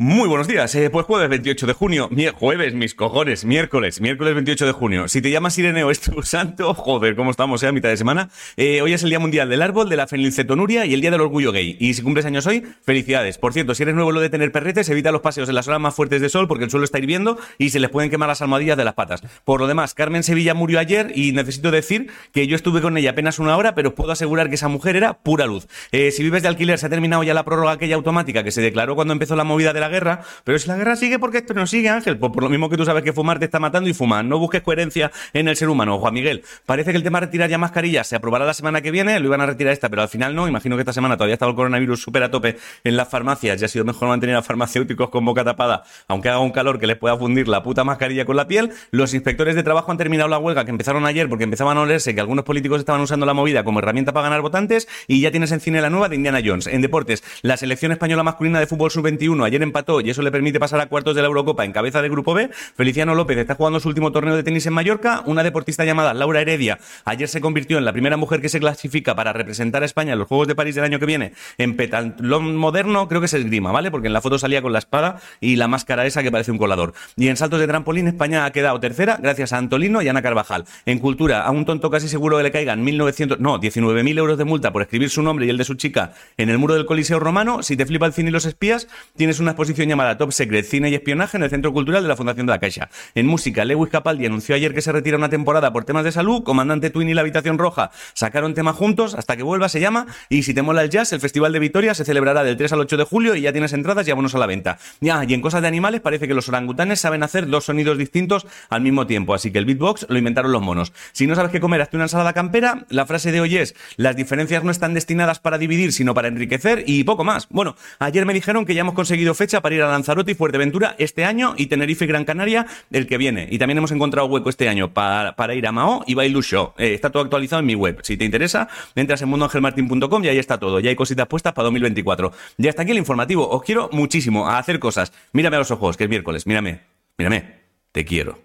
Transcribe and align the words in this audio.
Muy 0.00 0.28
buenos 0.28 0.46
días, 0.46 0.72
eh, 0.76 0.90
pues 0.90 1.06
jueves 1.06 1.28
28 1.28 1.66
de 1.66 1.72
junio, 1.72 2.08
jueves, 2.36 2.72
mis 2.72 2.94
cojones, 2.94 3.44
miércoles, 3.44 4.00
miércoles 4.00 4.32
28 4.32 4.66
de 4.66 4.70
junio. 4.70 5.08
Si 5.08 5.20
te 5.20 5.28
llamas 5.32 5.58
Ireneo 5.58 5.90
es 5.90 5.98
tu 5.98 6.22
santo, 6.22 6.72
joder, 6.74 7.16
¿cómo 7.16 7.32
estamos, 7.32 7.64
eh, 7.64 7.66
a 7.66 7.72
mitad 7.72 7.88
de 7.88 7.96
semana? 7.96 8.30
Eh, 8.56 8.80
hoy 8.80 8.92
es 8.92 9.02
el 9.02 9.08
Día 9.08 9.18
Mundial 9.18 9.48
del 9.48 9.60
Árbol, 9.60 9.88
de 9.88 9.96
la 9.96 10.06
Fenilcetonuria 10.06 10.86
y 10.86 10.94
el 10.94 11.00
Día 11.00 11.10
del 11.10 11.20
Orgullo 11.20 11.50
Gay. 11.50 11.76
Y 11.80 11.94
si 11.94 12.02
cumples 12.02 12.26
años 12.26 12.46
hoy, 12.46 12.62
felicidades. 12.84 13.38
Por 13.38 13.52
cierto, 13.52 13.74
si 13.74 13.82
eres 13.82 13.96
nuevo 13.96 14.12
lo 14.12 14.20
de 14.20 14.30
tener 14.30 14.52
perretes, 14.52 14.88
evita 14.88 15.10
los 15.10 15.20
paseos 15.20 15.48
en 15.48 15.56
las 15.56 15.66
horas 15.66 15.80
más 15.80 15.96
fuertes 15.96 16.20
de 16.20 16.28
sol 16.28 16.46
porque 16.46 16.62
el 16.62 16.70
suelo 16.70 16.84
está 16.84 17.00
hirviendo 17.00 17.36
y 17.58 17.70
se 17.70 17.80
les 17.80 17.90
pueden 17.90 18.08
quemar 18.08 18.28
las 18.28 18.40
almohadillas 18.40 18.76
de 18.76 18.84
las 18.84 18.94
patas. 18.94 19.22
Por 19.44 19.58
lo 19.58 19.66
demás, 19.66 19.94
Carmen 19.94 20.22
Sevilla 20.22 20.54
murió 20.54 20.78
ayer 20.78 21.10
y 21.16 21.32
necesito 21.32 21.72
decir 21.72 22.08
que 22.32 22.46
yo 22.46 22.54
estuve 22.54 22.80
con 22.82 22.96
ella 22.96 23.10
apenas 23.10 23.40
una 23.40 23.56
hora, 23.56 23.74
pero 23.74 23.96
puedo 23.96 24.12
asegurar 24.12 24.48
que 24.48 24.54
esa 24.54 24.68
mujer 24.68 24.94
era 24.94 25.18
pura 25.24 25.46
luz. 25.46 25.66
Eh, 25.90 26.12
si 26.12 26.22
vives 26.22 26.42
de 26.42 26.48
alquiler, 26.50 26.78
se 26.78 26.86
ha 26.86 26.88
terminado 26.88 27.24
ya 27.24 27.34
la 27.34 27.44
prórroga 27.44 27.72
aquella 27.72 27.96
automática 27.96 28.44
que 28.44 28.52
se 28.52 28.60
declaró 28.60 28.94
cuando 28.94 29.12
empezó 29.12 29.34
la 29.34 29.42
movida 29.42 29.72
de 29.72 29.80
la 29.80 29.87
guerra, 29.88 30.20
pero 30.44 30.58
la 30.66 30.76
guerra 30.76 30.96
sigue 30.96 31.18
porque 31.18 31.38
esto 31.38 31.54
no 31.54 31.66
sigue, 31.66 31.88
Ángel. 31.88 32.18
Pues 32.18 32.32
por 32.32 32.42
lo 32.42 32.48
mismo 32.48 32.68
que 32.68 32.76
tú 32.76 32.84
sabes 32.84 33.02
que 33.02 33.12
fumar 33.12 33.38
te 33.38 33.46
está 33.46 33.58
matando 33.58 33.88
y 33.88 33.94
fumar. 33.94 34.24
No 34.24 34.38
busques 34.38 34.62
coherencia 34.62 35.10
en 35.32 35.48
el 35.48 35.56
ser 35.56 35.68
humano. 35.68 35.98
Juan 35.98 36.14
Miguel, 36.14 36.44
parece 36.66 36.90
que 36.90 36.96
el 36.96 37.02
tema 37.02 37.20
de 37.20 37.26
retirar 37.26 37.48
ya 37.48 37.58
mascarillas 37.58 38.06
se 38.06 38.16
aprobará 38.16 38.44
la 38.44 38.54
semana 38.54 38.80
que 38.80 38.90
viene. 38.90 39.18
Lo 39.20 39.26
iban 39.26 39.40
a 39.40 39.46
retirar 39.46 39.72
esta, 39.72 39.88
pero 39.88 40.02
al 40.02 40.08
final 40.08 40.34
no. 40.34 40.48
Imagino 40.48 40.76
que 40.76 40.82
esta 40.82 40.92
semana 40.92 41.16
todavía 41.16 41.34
estaba 41.34 41.50
el 41.50 41.56
coronavirus 41.56 42.02
súper 42.02 42.22
a 42.22 42.30
tope 42.30 42.56
en 42.84 42.96
las 42.96 43.08
farmacias. 43.08 43.60
Ya 43.60 43.66
ha 43.66 43.68
sido 43.68 43.84
mejor 43.84 44.08
mantener 44.08 44.36
a 44.36 44.42
farmacéuticos 44.42 45.10
con 45.10 45.24
boca 45.24 45.44
tapada, 45.44 45.84
aunque 46.08 46.28
haga 46.28 46.40
un 46.40 46.50
calor 46.50 46.78
que 46.78 46.86
les 46.86 46.96
pueda 46.96 47.16
fundir 47.16 47.48
la 47.48 47.62
puta 47.62 47.84
mascarilla 47.84 48.24
con 48.24 48.36
la 48.36 48.48
piel. 48.48 48.72
Los 48.90 49.14
inspectores 49.14 49.54
de 49.54 49.62
trabajo 49.62 49.90
han 49.90 49.98
terminado 49.98 50.28
la 50.28 50.38
huelga 50.38 50.64
que 50.64 50.70
empezaron 50.70 51.06
ayer 51.06 51.28
porque 51.28 51.44
empezaban 51.44 51.76
a 51.76 51.82
olerse 51.82 52.14
que 52.14 52.20
algunos 52.20 52.44
políticos 52.44 52.80
estaban 52.80 53.00
usando 53.00 53.26
la 53.26 53.34
movida 53.34 53.64
como 53.64 53.78
herramienta 53.78 54.12
para 54.12 54.24
ganar 54.24 54.42
votantes 54.42 54.88
y 55.06 55.20
ya 55.20 55.30
tienes 55.30 55.52
en 55.52 55.60
cine 55.60 55.80
la 55.80 55.90
nueva 55.90 56.08
de 56.08 56.16
Indiana 56.16 56.40
Jones. 56.44 56.66
En 56.66 56.82
deportes, 56.82 57.22
la 57.42 57.56
selección 57.56 57.92
española 57.92 58.22
masculina 58.22 58.60
de 58.60 58.66
fútbol 58.66 58.90
sub-21 58.90 59.44
ayer 59.44 59.62
y 59.78 60.10
eso 60.10 60.22
le 60.22 60.32
permite 60.32 60.58
pasar 60.58 60.80
a 60.80 60.86
cuartos 60.86 61.14
de 61.14 61.22
la 61.22 61.28
Eurocopa 61.28 61.64
en 61.64 61.70
cabeza 61.70 62.02
de 62.02 62.08
grupo 62.08 62.34
B. 62.34 62.50
Feliciano 62.74 63.14
López 63.14 63.38
está 63.38 63.54
jugando 63.54 63.78
su 63.78 63.88
último 63.88 64.10
torneo 64.10 64.34
de 64.34 64.42
tenis 64.42 64.66
en 64.66 64.72
Mallorca. 64.72 65.22
Una 65.24 65.44
deportista 65.44 65.84
llamada 65.84 66.14
Laura 66.14 66.40
Heredia 66.40 66.80
ayer 67.04 67.28
se 67.28 67.40
convirtió 67.40 67.78
en 67.78 67.84
la 67.84 67.92
primera 67.92 68.16
mujer 68.16 68.40
que 68.40 68.48
se 68.48 68.58
clasifica 68.58 69.14
para 69.14 69.32
representar 69.32 69.84
a 69.84 69.86
España 69.86 70.14
en 70.14 70.18
los 70.18 70.26
Juegos 70.26 70.48
de 70.48 70.56
París 70.56 70.74
del 70.74 70.82
año 70.82 70.98
que 70.98 71.06
viene 71.06 71.32
en 71.58 71.76
petatlón 71.76 72.56
moderno, 72.56 73.06
creo 73.06 73.20
que 73.20 73.26
es 73.26 73.34
esgrima, 73.34 73.70
¿vale? 73.70 73.92
Porque 73.92 74.08
en 74.08 74.14
la 74.14 74.20
foto 74.20 74.36
salía 74.36 74.62
con 74.62 74.72
la 74.72 74.80
espada 74.80 75.20
y 75.40 75.54
la 75.54 75.68
máscara 75.68 76.04
esa 76.06 76.24
que 76.24 76.32
parece 76.32 76.50
un 76.50 76.58
colador. 76.58 76.92
Y 77.16 77.28
en 77.28 77.36
saltos 77.36 77.60
de 77.60 77.68
trampolín 77.68 78.08
España 78.08 78.44
ha 78.46 78.50
quedado 78.50 78.80
tercera 78.80 79.18
gracias 79.22 79.52
a 79.52 79.58
Antolino 79.58 80.02
y 80.02 80.08
Ana 80.08 80.22
Carvajal. 80.22 80.64
En 80.86 80.98
cultura, 80.98 81.42
a 81.42 81.52
un 81.52 81.64
tonto 81.64 81.88
casi 81.88 82.08
seguro 82.08 82.36
que 82.36 82.42
le 82.42 82.50
caigan 82.50 82.84
1.900, 82.84 83.38
no, 83.38 83.60
19.000 83.60 84.18
euros 84.18 84.38
de 84.38 84.44
multa 84.44 84.72
por 84.72 84.82
escribir 84.82 85.08
su 85.08 85.22
nombre 85.22 85.46
y 85.46 85.50
el 85.50 85.56
de 85.56 85.64
su 85.64 85.74
chica 85.74 86.14
en 86.36 86.48
el 86.48 86.58
muro 86.58 86.74
del 86.74 86.86
Coliseo 86.86 87.20
Romano. 87.20 87.62
Si 87.62 87.76
te 87.76 87.86
flipa 87.86 88.06
el 88.06 88.12
cine 88.12 88.30
y 88.30 88.32
los 88.32 88.44
espías, 88.44 88.88
tienes 89.16 89.38
una 89.38 89.52
exposición 89.52 89.67
llamada 89.74 90.16
Top 90.18 90.32
Secret 90.32 90.64
Cine 90.64 90.90
y 90.90 90.94
Espionaje 90.94 91.36
en 91.36 91.42
el 91.42 91.50
Centro 91.50 91.72
Cultural 91.72 92.02
de 92.02 92.08
la 92.08 92.16
Fundación 92.16 92.46
de 92.46 92.52
la 92.52 92.58
Caixa. 92.58 92.88
En 93.14 93.26
música, 93.26 93.64
Lewis 93.64 93.90
Capaldi 93.90 94.26
anunció 94.26 94.54
ayer 94.54 94.74
que 94.74 94.80
se 94.80 94.92
retira 94.92 95.16
una 95.16 95.28
temporada 95.28 95.72
por 95.72 95.84
temas 95.84 96.04
de 96.04 96.12
salud. 96.12 96.42
Comandante 96.42 96.90
Twin 96.90 97.08
y 97.08 97.14
la 97.14 97.20
Habitación 97.20 97.58
Roja 97.58 97.90
sacaron 98.14 98.54
tema 98.54 98.72
juntos 98.72 99.14
hasta 99.14 99.36
que 99.36 99.42
vuelva, 99.42 99.68
se 99.68 99.80
llama. 99.80 100.06
Y 100.28 100.42
si 100.42 100.54
te 100.54 100.62
mola 100.62 100.82
el 100.82 100.90
jazz, 100.90 101.12
el 101.12 101.20
Festival 101.20 101.52
de 101.52 101.58
Vitoria 101.58 101.94
se 101.94 102.04
celebrará 102.04 102.44
del 102.44 102.56
3 102.56 102.72
al 102.72 102.80
8 102.80 102.96
de 102.96 103.04
julio 103.04 103.34
y 103.34 103.42
ya 103.42 103.52
tienes 103.52 103.72
entradas 103.72 104.06
y 104.08 104.10
abonos 104.10 104.34
a 104.34 104.38
la 104.38 104.46
venta. 104.46 104.78
Ya, 105.00 105.24
y 105.24 105.34
en 105.34 105.40
cosas 105.40 105.62
de 105.62 105.68
animales 105.68 106.00
parece 106.00 106.28
que 106.28 106.34
los 106.34 106.48
orangutanes 106.48 107.00
saben 107.00 107.22
hacer 107.22 107.46
dos 107.46 107.64
sonidos 107.64 107.98
distintos 107.98 108.46
al 108.70 108.80
mismo 108.80 109.06
tiempo, 109.06 109.34
así 109.34 109.50
que 109.50 109.58
el 109.58 109.64
beatbox 109.64 110.06
lo 110.08 110.18
inventaron 110.18 110.52
los 110.52 110.62
monos. 110.62 110.92
Si 111.12 111.26
no 111.26 111.34
sabes 111.34 111.50
qué 111.50 111.60
comer, 111.60 111.82
hazte 111.82 111.96
una 111.96 112.04
ensalada 112.04 112.32
campera. 112.32 112.86
La 112.88 113.06
frase 113.06 113.32
de 113.32 113.40
hoy 113.40 113.56
es, 113.56 113.74
las 113.96 114.16
diferencias 114.16 114.64
no 114.64 114.70
están 114.70 114.94
destinadas 114.94 115.40
para 115.40 115.58
dividir, 115.58 115.92
sino 115.92 116.14
para 116.14 116.28
enriquecer 116.28 116.84
y 116.86 117.04
poco 117.04 117.24
más. 117.24 117.48
Bueno, 117.50 117.76
ayer 117.98 118.26
me 118.26 118.34
dijeron 118.34 118.64
que 118.64 118.74
ya 118.74 118.82
hemos 118.82 118.94
conseguido 118.94 119.34
fecha 119.34 119.47
para 119.48 119.74
ir 119.74 119.82
a 119.82 119.88
Lanzarote 119.88 120.32
y 120.32 120.34
Fuerteventura 120.34 120.94
este 120.98 121.24
año 121.24 121.54
y 121.56 121.66
Tenerife 121.66 122.04
y 122.04 122.08
Gran 122.08 122.24
Canaria 122.24 122.66
el 122.90 123.06
que 123.06 123.18
viene. 123.18 123.48
Y 123.50 123.58
también 123.58 123.78
hemos 123.78 123.90
encontrado 123.90 124.28
hueco 124.28 124.50
este 124.50 124.68
año 124.68 124.92
para, 124.92 125.34
para 125.36 125.54
ir 125.54 125.66
a 125.66 125.72
Mao 125.72 126.04
y 126.06 126.14
Bailu 126.14 126.42
Show. 126.42 126.72
Eh, 126.78 126.94
está 126.94 127.10
todo 127.10 127.22
actualizado 127.22 127.60
en 127.60 127.66
mi 127.66 127.74
web. 127.74 128.00
Si 128.02 128.16
te 128.16 128.24
interesa, 128.24 128.68
entras 128.94 129.22
en 129.22 129.28
mundoangelmartin.com 129.28 130.24
y 130.24 130.28
ahí 130.28 130.38
está 130.38 130.58
todo. 130.58 130.80
Ya 130.80 130.90
hay 130.90 130.96
cositas 130.96 131.26
puestas 131.26 131.52
para 131.54 131.64
2024. 131.64 132.32
Ya 132.58 132.70
está 132.70 132.82
aquí 132.82 132.92
el 132.92 132.98
informativo. 132.98 133.48
Os 133.48 133.62
quiero 133.62 133.88
muchísimo 133.92 134.46
a 134.48 134.58
hacer 134.58 134.78
cosas. 134.78 135.12
Mírame 135.32 135.56
a 135.56 135.60
los 135.60 135.70
ojos, 135.70 135.96
que 135.96 136.04
es 136.04 136.10
miércoles. 136.10 136.46
Mírame. 136.46 136.80
Mírame. 137.16 137.54
Te 137.92 138.04
quiero. 138.04 138.38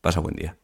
Pasa 0.00 0.20
buen 0.20 0.36
día. 0.36 0.56